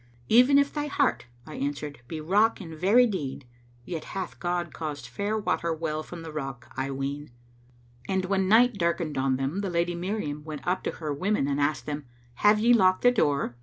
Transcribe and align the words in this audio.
'Even 0.29 0.57
if 0.57 0.73
thy 0.73 0.87
heart,' 0.87 1.27
I 1.45 1.57
answered, 1.57 1.99
'be 2.07 2.19
rock 2.21 2.59
in 2.59 2.75
very 2.75 3.05
deed, 3.05 3.45
Yet 3.85 4.05
hath 4.17 4.39
God 4.39 4.73
caused 4.73 5.05
fair 5.05 5.37
water 5.37 5.71
well 5.71 6.01
from 6.01 6.23
the 6.23 6.31
rock, 6.31 6.71
I 6.75 6.89
ween.'" 6.89 7.29
And 8.09 8.25
when 8.25 8.47
night 8.49 8.79
darkened 8.79 9.19
on 9.19 9.35
them 9.35 9.61
the 9.61 9.69
Lady 9.69 9.93
Miriam 9.93 10.43
went 10.43 10.65
up 10.65 10.81
to 10.85 10.91
her 10.93 11.13
women 11.13 11.47
and 11.47 11.61
asked 11.61 11.85
them, 11.85 12.05
"Have 12.37 12.57
ye 12.59 12.73
locked 12.73 13.03
the 13.03 13.11
door?" 13.11 13.55